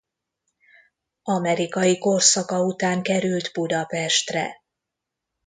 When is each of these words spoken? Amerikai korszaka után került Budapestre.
Amerikai 1.23 1.97
korszaka 1.97 2.61
után 2.65 3.01
került 3.01 3.51
Budapestre. 3.53 4.61